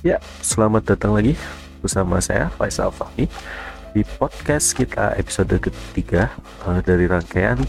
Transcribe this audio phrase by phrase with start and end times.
[0.00, 1.36] Ya, selamat datang lagi
[1.84, 3.28] bersama saya Faisal Fahmi
[3.92, 6.32] di podcast kita episode ketiga
[6.64, 7.60] uh, dari rangkaian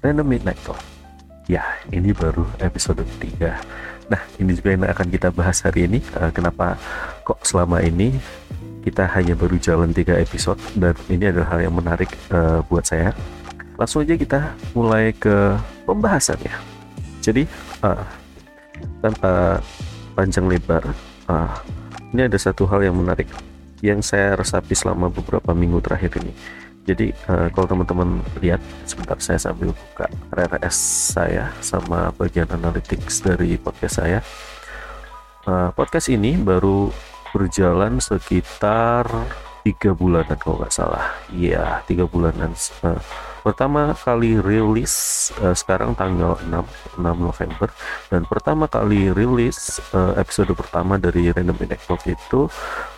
[0.00, 0.80] Random Midnight Talk.
[1.44, 1.60] Ya,
[1.92, 3.60] ini baru episode ketiga.
[4.08, 6.00] Nah, ini juga yang akan kita bahas hari ini.
[6.16, 6.80] Uh, kenapa
[7.28, 8.16] kok selama ini
[8.80, 13.12] kita hanya baru jalan tiga episode dan ini adalah hal yang menarik uh, buat saya.
[13.76, 16.56] Langsung aja kita mulai ke pembahasannya.
[17.20, 17.44] Jadi,
[17.84, 18.00] uh,
[19.04, 19.60] tanpa
[20.16, 20.80] panjang lebar,
[21.30, 21.52] uh,
[22.14, 23.28] ini ada satu hal yang menarik
[23.84, 26.32] yang saya resapi selama beberapa minggu terakhir ini.
[26.86, 30.78] Jadi uh, kalau teman-teman lihat sebentar saya sambil buka RRS
[31.18, 34.22] saya sama bagian analytics dari podcast saya.
[35.46, 36.90] Uh, podcast ini baru
[37.34, 39.06] berjalan sekitar
[39.66, 41.10] tiga bulanan kalau nggak salah.
[41.34, 42.54] Iya tiga bulanan.
[42.86, 43.02] Uh,
[43.42, 47.68] pertama kali rilis uh, sekarang tanggal 6 6 November
[48.10, 52.50] dan pertama kali rilis uh, episode pertama dari Random Network itu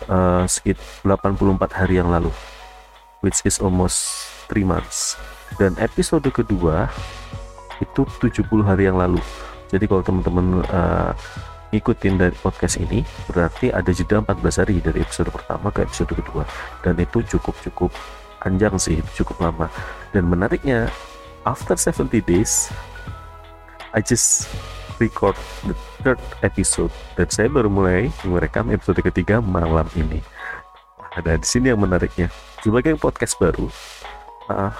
[0.09, 2.33] uh, sekitar 84 hari yang lalu
[3.21, 5.21] which is almost 3 months
[5.61, 6.89] dan episode kedua
[7.77, 9.21] itu 70 hari yang lalu
[9.69, 11.13] jadi kalau teman-teman uh,
[11.69, 16.43] ngikutin dari podcast ini berarti ada jeda 14 hari dari episode pertama ke episode kedua.
[16.81, 17.93] Dan itu cukup-cukup
[18.41, 19.67] panjang sih cukup lama.
[20.09, 20.89] Dan menariknya
[21.45, 22.73] after 70 days
[23.93, 24.49] I just
[25.01, 26.93] record the third episode.
[27.17, 30.21] Dan saya baru mulai merekam episode ketiga malam ini.
[31.13, 32.29] Ada di sini yang menariknya.
[32.61, 33.65] Sebagai podcast baru
[34.49, 34.73] uh,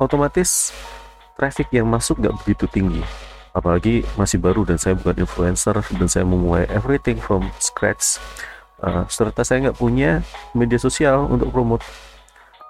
[0.00, 0.72] otomatis
[1.38, 3.02] traffic yang masuk nggak begitu tinggi
[3.58, 8.22] apalagi masih baru dan saya bukan influencer dan saya memulai everything from scratch.
[8.78, 10.22] Uh, serta saya nggak punya
[10.54, 11.82] media sosial untuk promote.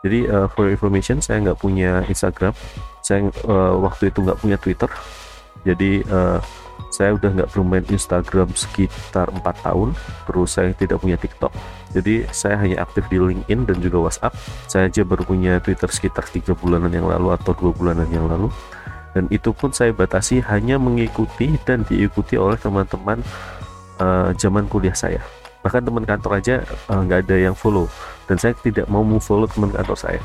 [0.01, 2.57] Jadi uh, for information saya nggak punya Instagram.
[3.05, 4.89] Saya uh, waktu itu nggak punya Twitter.
[5.69, 6.41] Jadi uh,
[6.89, 9.93] saya udah nggak bermain Instagram sekitar empat tahun.
[10.25, 11.53] Terus saya tidak punya TikTok.
[11.93, 14.33] Jadi saya hanya aktif di LinkedIn dan juga WhatsApp.
[14.65, 18.49] Saya aja baru punya Twitter sekitar tiga bulanan yang lalu atau dua bulanan yang lalu
[19.19, 23.19] dan itu pun saya batasi hanya mengikuti dan diikuti oleh teman-teman
[23.99, 25.19] uh, zaman kuliah saya.
[25.67, 27.91] Bahkan teman kantor aja nggak uh, ada yang follow.
[28.31, 30.23] Dan saya tidak mau follow teman kantor saya.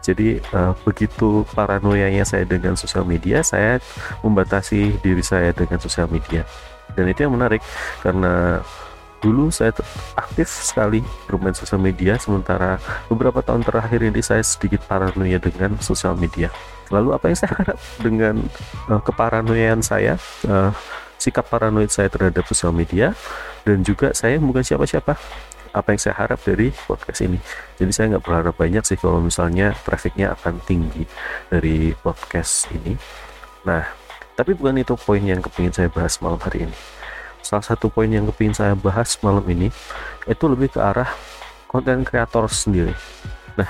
[0.00, 3.76] Jadi uh, begitu paranoianya saya dengan sosial media saya
[4.24, 6.48] membatasi diri saya dengan sosial media.
[6.96, 7.60] Dan itu yang menarik
[8.00, 8.64] karena
[9.20, 9.76] dulu saya
[10.16, 12.80] aktif sekali bermain sosial media sementara
[13.12, 16.50] beberapa tahun terakhir ini saya sedikit paranoia dengan sosial media
[16.90, 18.34] lalu apa yang saya harap dengan
[18.90, 20.72] uh, keparanoiaan saya uh,
[21.22, 23.14] sikap paranoid saya terhadap sosial media
[23.62, 25.14] dan juga saya bukan siapa-siapa
[25.72, 27.38] apa yang saya harap dari podcast ini.
[27.80, 31.06] Jadi saya nggak berharap banyak sih kalau misalnya trafficnya akan tinggi
[31.48, 32.98] dari podcast ini.
[33.64, 33.86] Nah,
[34.36, 36.76] tapi bukan itu poin yang kepingin saya bahas malam hari ini.
[37.40, 39.72] Salah satu poin yang kepingin saya bahas malam ini
[40.28, 41.08] itu lebih ke arah
[41.70, 42.92] konten kreator sendiri.
[43.56, 43.68] Nah,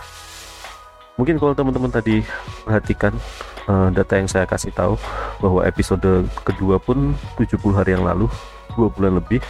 [1.17, 2.25] mungkin kalau teman-teman tadi
[2.65, 3.13] perhatikan
[3.69, 4.97] uh, data yang saya kasih tahu
[5.43, 8.31] bahwa episode kedua pun 70 hari yang lalu,
[8.75, 9.43] dua bulan lebih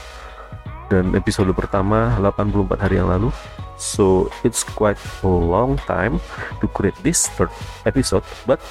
[0.90, 3.32] dan episode pertama 84 hari yang lalu.
[3.80, 6.22] So it's quite a long time
[6.62, 7.50] to create this third
[7.82, 8.62] episode but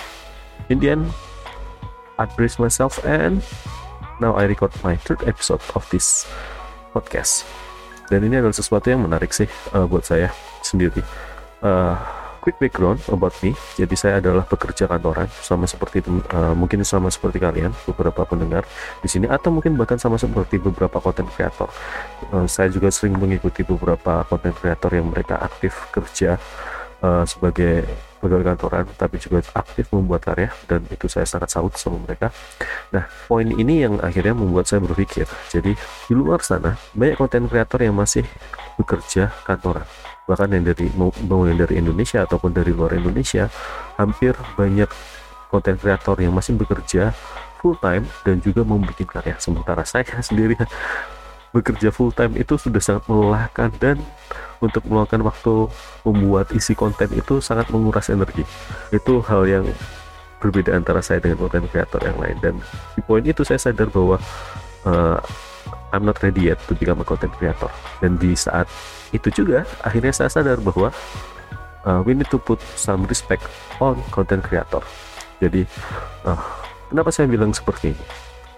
[0.72, 1.12] in the end
[2.16, 3.42] I brace myself and
[4.22, 6.30] now I record my third episode of this
[6.94, 7.50] podcast.
[8.08, 10.30] Dan ini adalah sesuatu yang menarik sih uh, buat saya
[10.62, 11.02] sendiri.
[11.64, 11.98] Uh,
[12.42, 13.54] quick background about me.
[13.78, 16.02] Jadi saya adalah pekerja kantoran sama seperti
[16.34, 18.66] uh, mungkin sama seperti kalian beberapa pendengar
[19.00, 21.70] di sini atau mungkin bahkan sama seperti beberapa konten kreator.
[22.34, 26.42] Uh, saya juga sering mengikuti beberapa konten kreator yang mereka aktif kerja
[27.06, 27.86] uh, sebagai
[28.22, 32.34] pegawai kantoran tapi juga aktif membuat karya dan itu saya sangat salut sama mereka.
[32.90, 35.30] Nah, poin ini yang akhirnya membuat saya berpikir.
[35.54, 38.26] Jadi di luar sana banyak konten kreator yang masih
[38.82, 39.86] bekerja kantoran
[40.32, 41.12] bahkan yang dari mau,
[41.44, 43.52] yang dari Indonesia ataupun dari luar Indonesia
[44.00, 44.88] hampir banyak
[45.52, 47.12] konten kreator yang masih bekerja
[47.60, 49.36] full time dan juga membuat karya.
[49.44, 50.56] Sementara saya sendiri
[51.52, 54.00] bekerja full time itu sudah sangat melelahkan dan
[54.64, 55.68] untuk meluangkan waktu
[56.08, 58.48] membuat isi konten itu sangat menguras energi.
[58.96, 59.66] Itu hal yang
[60.40, 62.38] berbeda antara saya dengan konten kreator yang lain.
[62.40, 62.56] Dan
[62.96, 64.18] di poin itu saya sadar bahwa
[64.88, 65.20] uh,
[65.92, 67.68] I'm not ready yet to become a content creator.
[68.00, 68.68] Dan di saat
[69.12, 70.90] itu juga akhirnya saya sadar bahwa
[71.86, 73.44] uh, we need to put some respect
[73.84, 74.82] on content creator.
[75.44, 75.68] Jadi
[76.24, 76.40] uh,
[76.90, 78.06] kenapa saya bilang seperti ini?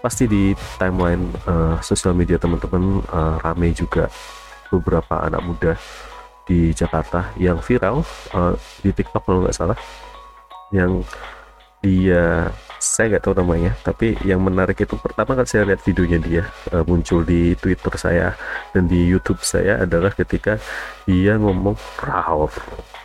[0.04, 4.12] Pasti di timeline uh, sosial media teman-teman uh, rame juga
[4.68, 5.72] beberapa anak muda
[6.44, 8.04] di Jakarta yang viral
[8.36, 8.52] uh,
[8.84, 9.78] di TikTok kalau nggak salah
[10.76, 11.00] yang
[11.80, 12.52] dia
[12.84, 16.42] saya nggak tahu namanya tapi yang menarik itu pertama kali saya lihat videonya dia
[16.76, 18.36] uh, muncul di Twitter saya
[18.76, 20.60] dan di YouTube saya adalah ketika
[21.08, 22.52] dia ngomong rawr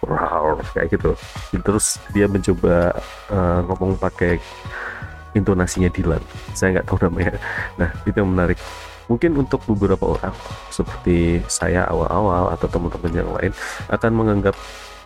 [0.04, 1.12] rawr kayak gitu.
[1.60, 2.96] Terus dia mencoba
[3.32, 4.40] uh, ngomong pakai
[5.36, 6.24] intonasinya Dylan.
[6.56, 7.36] Saya nggak tahu namanya.
[7.80, 8.60] Nah itu yang menarik.
[9.10, 10.36] Mungkin untuk beberapa orang
[10.70, 13.52] seperti saya awal-awal atau teman-teman yang lain
[13.90, 14.54] akan menganggap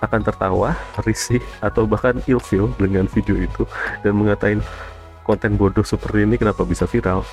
[0.04, 0.76] akan tertawa,
[1.08, 3.64] risih, atau bahkan ilfeel dengan video itu
[4.04, 4.60] dan mengatain
[5.24, 7.24] konten bodoh seperti ini kenapa bisa viral.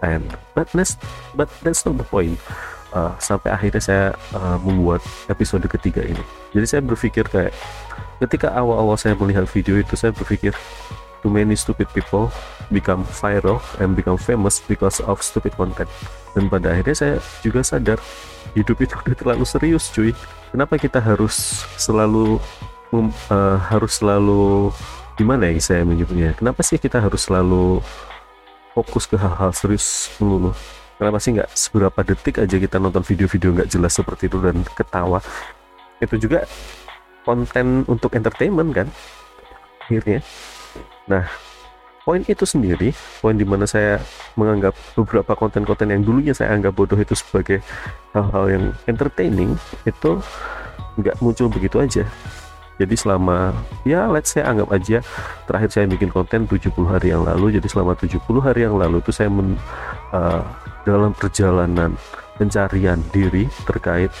[0.00, 0.24] And
[0.56, 0.96] but that's
[1.36, 2.40] but that's not the point.
[2.88, 6.24] Uh, sampai akhirnya saya uh, membuat episode ketiga ini.
[6.56, 7.52] Jadi saya berpikir kayak
[8.24, 10.56] ketika awal-awal saya melihat video itu saya berpikir
[11.20, 12.30] too many stupid people
[12.70, 15.88] become viral and become famous because of stupid content.
[16.36, 17.98] Dan pada akhirnya saya juga sadar
[18.52, 20.12] hidup itu udah terlalu serius cuy.
[20.52, 22.40] Kenapa kita harus selalu
[22.94, 24.72] uh, harus selalu
[25.18, 26.36] gimana ya saya menyebutnya?
[26.36, 27.82] Kenapa sih kita harus selalu
[28.72, 30.54] fokus ke hal-hal serius melulu?
[30.98, 35.22] Kenapa sih nggak seberapa detik aja kita nonton video-video nggak jelas seperti itu dan ketawa?
[36.02, 36.42] Itu juga
[37.28, 38.88] konten untuk entertainment kan
[39.84, 40.24] akhirnya
[41.08, 41.24] nah
[42.08, 44.00] poin itu sendiri poin di mana saya
[44.32, 47.60] menganggap beberapa konten-konten yang dulunya saya anggap bodoh itu sebagai
[48.16, 50.16] hal-hal yang entertaining itu
[50.98, 52.04] nggak muncul begitu aja.
[52.78, 53.52] Jadi selama
[53.82, 55.02] ya let's say anggap aja
[55.50, 59.10] terakhir saya bikin konten 70 hari yang lalu jadi selama 70 hari yang lalu itu
[59.10, 59.58] saya men,
[60.14, 60.40] uh,
[60.86, 61.98] dalam perjalanan
[62.38, 64.14] pencarian diri terkait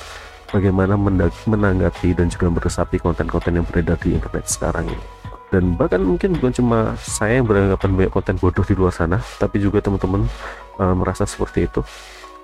[0.50, 0.98] bagaimana
[1.46, 5.17] menanggapi dan juga meresapi konten-konten yang beredar di internet sekarang ini
[5.48, 9.56] dan bahkan mungkin bukan cuma saya yang beranggapan banyak konten bodoh di luar sana tapi
[9.64, 10.28] juga teman-teman
[10.76, 11.80] uh, merasa seperti itu.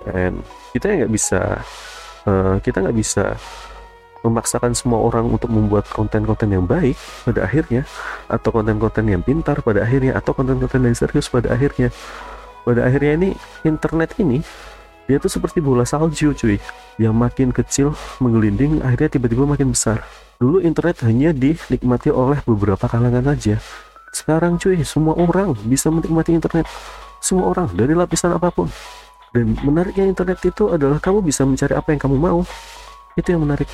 [0.05, 0.41] Dan
[0.73, 1.61] kita nggak bisa
[2.25, 3.37] uh, kita nggak bisa
[4.25, 6.97] memaksakan semua orang untuk membuat konten-konten yang baik
[7.29, 7.85] pada akhirnya
[8.25, 11.93] atau konten-konten yang pintar pada akhirnya atau konten-konten yang serius pada akhirnya.
[12.65, 13.29] Pada akhirnya ini
[13.61, 14.41] internet ini
[15.05, 16.57] dia tuh seperti bola salju cuy.
[16.97, 20.01] Yang makin kecil menggelinding akhirnya tiba-tiba makin besar
[20.35, 23.55] Dulu internet hanya dinikmati oleh beberapa kalangan saja.
[24.11, 26.67] Sekarang cuy, semua orang bisa menikmati internet.
[27.23, 28.67] Semua orang dari lapisan apa pun.
[29.31, 32.39] Dan menariknya internet itu adalah kamu bisa mencari apa yang kamu mau.
[33.15, 33.67] Itu yang menarik.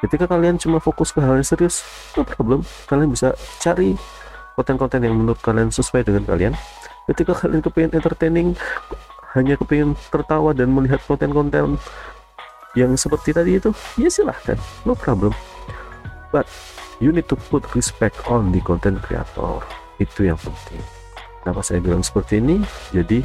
[0.00, 1.84] Ketika kalian cuma fokus ke hal yang serius,
[2.16, 2.64] no problem.
[2.88, 4.00] Kalian bisa cari
[4.56, 6.52] konten-konten yang menurut kalian sesuai dengan kalian.
[7.04, 8.48] Ketika kalian kepingin entertaining,
[9.36, 11.76] hanya kepingin tertawa dan melihat konten-konten
[12.78, 15.34] yang seperti tadi itu ya silahkan no problem.
[16.30, 16.46] But
[17.02, 19.64] you need to put respect on the content creator.
[19.98, 20.78] Itu yang penting.
[21.40, 22.60] Kenapa saya bilang seperti ini?
[22.92, 23.24] Jadi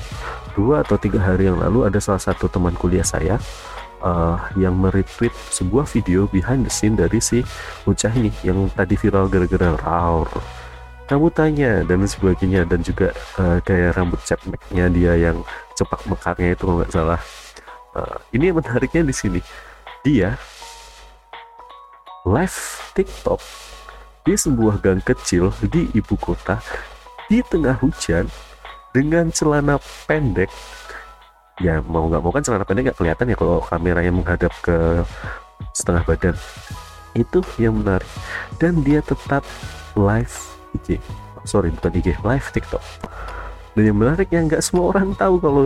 [0.56, 3.38] dua atau tiga hari yang lalu ada salah satu teman kuliah saya
[4.00, 7.44] uh, yang meretweet sebuah video behind the scene dari si
[7.84, 10.32] bocah ini yang tadi viral gara-gara raur.
[11.06, 15.38] Kamu tanya dan sebagainya dan juga uh, kayak rambut cepmeknya dia yang
[15.78, 17.22] cepak mekarnya itu nggak salah
[17.96, 19.40] uh, ini yang menariknya di sini.
[20.06, 20.38] Dia
[22.28, 22.60] live
[22.94, 23.42] TikTok
[24.26, 26.62] di sebuah gang kecil di ibu kota
[27.26, 28.30] di tengah hujan
[28.94, 30.52] dengan celana pendek.
[31.64, 35.02] Ya mau nggak mau kan celana pendek nggak kelihatan ya kalau kameranya menghadap ke
[35.74, 36.36] setengah badan.
[37.16, 38.12] Itu yang menarik.
[38.60, 39.42] Dan dia tetap
[39.96, 40.36] live
[40.76, 41.00] IG
[41.46, 42.84] sorry bukan IG live TikTok.
[43.78, 45.64] Dan yang menarik yang nggak semua orang tahu kalau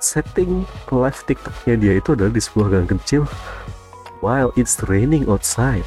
[0.00, 3.28] setting live TikToknya dia itu adalah di sebuah gang kecil.
[4.24, 5.84] While it's raining outside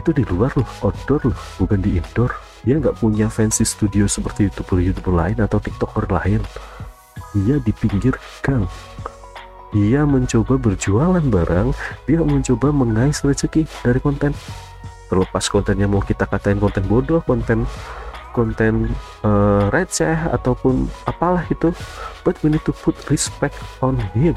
[0.00, 2.32] itu di luar loh outdoor loh bukan di indoor.
[2.64, 6.44] Dia nggak punya fancy studio seperti youtuber-youtuber lain atau tiktoker lain.
[7.32, 8.68] Dia di pinggir gang.
[9.70, 11.70] Dia mencoba berjualan barang
[12.04, 14.34] dia mencoba mengais rezeki dari konten.
[15.06, 17.64] Terlepas kontennya mau kita katain konten bodoh konten
[18.30, 18.90] konten
[19.22, 21.74] uh, receh ataupun apalah itu
[22.22, 24.34] but we need to put respect on him.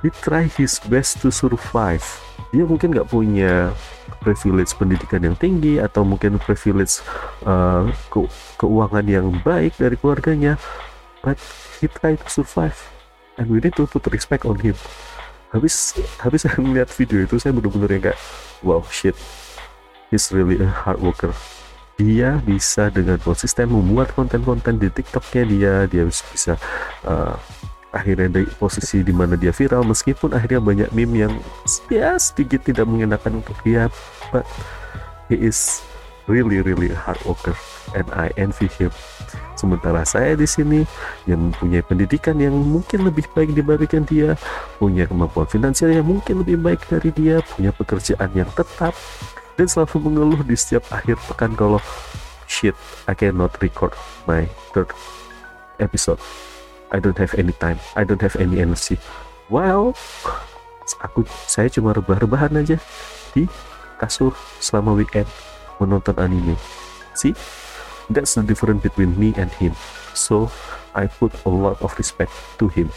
[0.00, 2.04] He try his best to survive.
[2.50, 3.76] Dia mungkin nggak punya
[4.24, 7.04] privilege pendidikan yang tinggi atau mungkin privilege
[7.44, 8.24] uh, ke
[8.60, 10.56] keuangan yang baik dari keluarganya
[11.20, 11.36] but
[11.78, 12.76] he try to survive.
[13.36, 14.76] And we need to put respect on him.
[15.52, 18.20] Habis habis saya melihat video itu saya benar-benar yang kayak
[18.64, 19.16] wow shit.
[20.10, 21.30] He's really a hard worker
[22.00, 26.56] dia bisa dengan konsisten membuat konten-konten di TikToknya dia dia bisa
[27.04, 27.36] uh,
[27.92, 31.34] akhirnya di posisi di mana dia viral meskipun akhirnya banyak meme yang
[31.92, 33.92] ya sedikit tidak mengenakan untuk dia
[34.32, 34.48] but
[35.28, 35.84] he is
[36.24, 37.52] really really hard worker
[37.92, 38.94] and I envy him.
[39.58, 40.86] Sementara saya di sini
[41.28, 44.38] yang punya pendidikan yang mungkin lebih baik dibandingkan dia
[44.78, 48.94] punya kemampuan finansial yang mungkin lebih baik dari dia punya pekerjaan yang tetap
[49.60, 51.84] dan selalu mengeluh di setiap akhir pekan kalau
[52.48, 52.72] shit
[53.04, 53.92] I cannot record
[54.24, 54.88] my third
[55.76, 56.16] episode.
[56.88, 57.76] I don't have any time.
[57.92, 58.96] I don't have any energy.
[59.52, 59.92] Well
[61.04, 62.80] aku saya cuma rebah-rebahan aja
[63.36, 63.44] di
[64.00, 64.32] kasur
[64.64, 65.28] selama weekend
[65.76, 66.56] menonton anime.
[67.12, 67.36] See?
[68.08, 69.76] That's the difference between me and him.
[70.16, 70.48] So
[70.96, 72.32] I put a lot of respect
[72.64, 72.88] to him.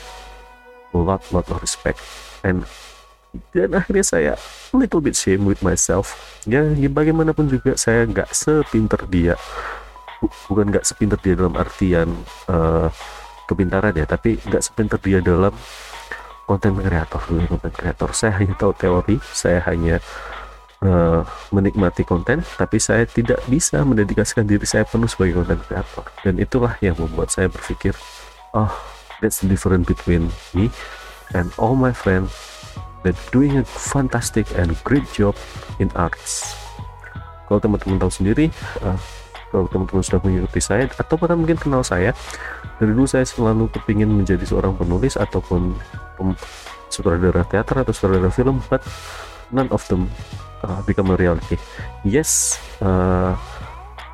[0.95, 1.99] A lot lot of respect.
[2.47, 2.63] And
[3.53, 4.33] dan akhirnya saya
[4.73, 6.13] little bit shame with myself.
[6.45, 9.35] Ya, ya bagaimanapun juga saya nggak sepinter dia.
[10.21, 12.13] Bukan nggak sepinter dia dalam artian
[12.47, 12.87] uh,
[13.49, 15.51] kepintaran ya tapi nggak sepinter dia dalam
[16.45, 18.09] konten kreator konten kreator.
[18.13, 19.97] Saya hanya tahu teori saya hanya
[20.85, 26.05] uh, menikmati konten tapi saya tidak bisa mendedikasikan diri saya penuh sebagai konten kreator.
[26.21, 27.97] Dan itulah yang membuat saya berpikir
[28.53, 28.71] oh
[29.25, 30.69] that's the difference between me
[31.33, 32.52] and all my friends
[33.03, 35.35] that doing a fantastic and great job
[35.79, 36.55] in arts.
[37.47, 38.47] Kalau teman-teman tahu sendiri,
[38.81, 38.97] uh,
[39.53, 42.15] kalau teman-teman sudah mengikuti saya atau bahkan mungkin kenal saya,
[42.81, 45.77] dari dulu saya selalu kepingin menjadi seorang penulis ataupun
[46.17, 46.33] pem,
[46.89, 48.81] sutradara teater atau sutradara film, but
[49.53, 50.09] none of them
[50.65, 51.59] uh, become a reality.
[52.01, 53.37] Yes, uh,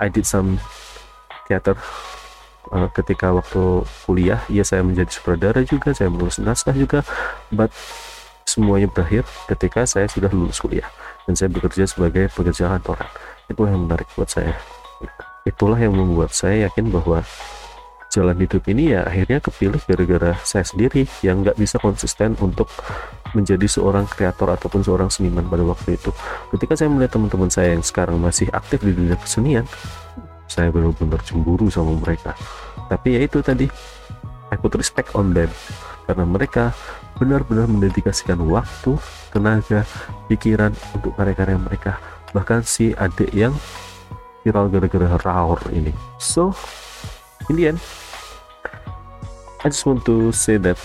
[0.01, 0.59] I did some
[1.47, 1.79] theater
[2.75, 4.43] uh, ketika waktu kuliah.
[4.51, 7.07] Ya saya menjadi sutradara juga, saya menulis naskah juga,
[7.53, 7.71] but
[8.49, 10.89] semuanya berakhir ketika saya sudah lulus kuliah
[11.29, 13.05] dan saya bekerja sebagai pekerja kantoran.
[13.45, 14.57] Itulah yang menarik buat saya.
[15.45, 17.21] Itulah yang membuat saya yakin bahwa
[18.09, 22.65] jalan hidup ini ya akhirnya kepilih gara-gara saya sendiri yang nggak bisa konsisten untuk
[23.37, 26.09] menjadi seorang kreator ataupun seorang seniman pada waktu itu.
[26.49, 29.69] Ketika saya melihat teman-teman saya yang sekarang masih aktif di dunia kesenian
[30.49, 32.33] saya benar-benar cemburu sama mereka.
[32.89, 33.69] Tapi ya itu tadi
[34.49, 35.53] I put respect on them
[36.09, 36.73] karena mereka
[37.21, 38.97] benar-benar mendedikasikan waktu,
[39.29, 39.85] tenaga,
[40.25, 42.01] pikiran untuk karya-karya mereka.
[42.33, 43.53] Bahkan si adik yang
[44.41, 45.93] viral gara-gara Raur ini.
[46.17, 46.57] So,
[47.53, 47.79] in the end,
[49.61, 50.81] I just want to say that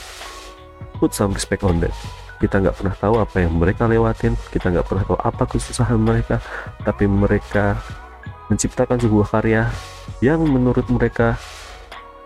[1.00, 1.97] put some respect on that.
[2.45, 6.37] Kita nggak pernah tahu apa yang mereka lewatin, kita nggak pernah tahu apa kesusahan mereka,
[6.85, 7.81] tapi mereka
[8.52, 9.73] menciptakan sebuah karya
[10.21, 11.40] yang menurut mereka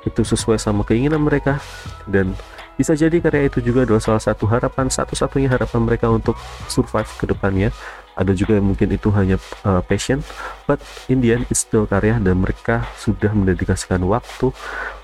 [0.02, 1.62] itu sesuai sama keinginan mereka
[2.10, 2.34] dan
[2.78, 6.38] bisa jadi karya itu juga adalah salah satu harapan, satu-satunya harapan mereka untuk
[6.70, 7.74] survive ke depannya.
[8.14, 10.22] Ada juga yang mungkin itu hanya uh, passion,
[10.70, 10.78] but
[11.10, 14.54] in the end it's still karya dan mereka sudah mendedikasikan waktu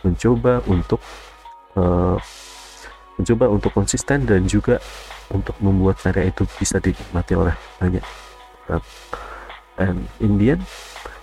[0.07, 1.03] mencoba untuk
[1.75, 2.19] uh,
[3.19, 4.79] mencoba untuk konsisten dan juga
[5.31, 8.03] untuk membuat karya itu bisa dinikmati oleh banyak
[8.71, 8.85] orang.
[9.75, 10.63] And in the end,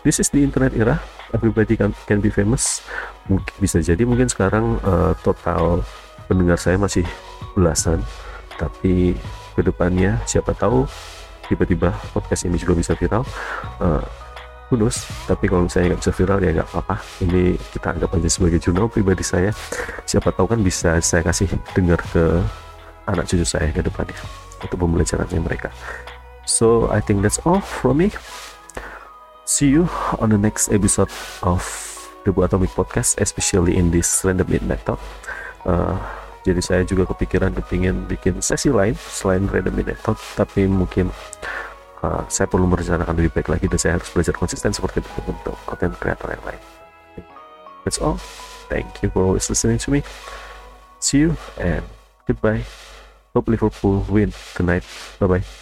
[0.03, 0.99] this is the internet era.
[1.31, 2.83] Everybody can, can be famous.
[3.31, 5.87] Mungkin bisa jadi mungkin sekarang uh, total
[6.31, 7.03] pendengar saya masih
[7.51, 7.99] belasan.
[8.55, 9.19] Tapi
[9.51, 10.87] ke depannya siapa tahu
[11.51, 13.27] tiba-tiba podcast ini juga bisa viral.
[13.83, 13.99] Uh,
[15.27, 16.95] tapi kalau misalnya nggak bisa viral ya nggak apa-apa.
[17.27, 19.51] Ini kita anggap aja sebagai jurnal pribadi saya.
[20.07, 22.39] Siapa tahu kan bisa saya kasih dengar ke
[23.03, 24.15] anak cucu saya ke depannya
[24.63, 25.75] untuk pembelajarannya mereka.
[26.47, 28.15] So I think that's all from me.
[29.43, 29.91] See you
[30.23, 31.11] on the next episode
[31.43, 31.67] of
[32.23, 35.03] the Atomic Podcast especially in this random midnight talk.
[35.67, 35.99] Uh,
[36.41, 41.13] jadi saya juga kepikiran kepingin bikin sesi lain selain random method tapi mungkin
[42.01, 45.55] uh, saya perlu merencanakan lebih baik lagi dan saya harus belajar konsisten seperti itu untuk
[45.65, 46.61] konten kreator yang lain.
[47.85, 48.21] That's all.
[48.69, 50.01] Thank you for always listening to me.
[51.01, 51.85] See you and
[52.25, 52.65] goodbye.
[53.33, 54.85] Hope Liverpool win tonight.
[55.17, 55.60] Bye bye